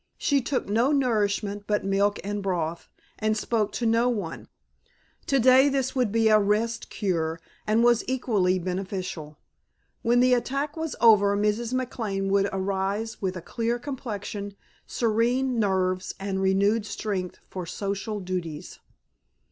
She 0.17 0.41
took 0.41 0.67
no 0.67 0.91
nourishment 0.91 1.65
but 1.67 1.85
milk 1.85 2.19
and 2.23 2.41
broth 2.41 2.89
and 3.19 3.37
spoke 3.37 3.71
to 3.73 3.85
no 3.85 4.09
one. 4.09 4.47
Today 5.27 5.69
this 5.69 5.93
would 5.95 6.11
be 6.11 6.27
a 6.27 6.39
rest 6.39 6.89
cure 6.89 7.39
and 7.67 7.83
was 7.83 8.03
equally 8.07 8.57
beneficial. 8.57 9.37
When 10.01 10.19
the 10.19 10.33
attack 10.33 10.75
was 10.75 10.95
over 11.01 11.37
Mrs. 11.37 11.71
McLane 11.71 12.29
would 12.29 12.49
arise 12.51 13.21
with 13.21 13.37
a 13.37 13.43
clear 13.43 13.77
complexion, 13.77 14.55
serene 14.87 15.59
nerves, 15.59 16.15
and 16.19 16.41
renewed 16.41 16.87
strength 16.87 17.37
for 17.47 17.67
social 17.67 18.19
duties. 18.19 18.79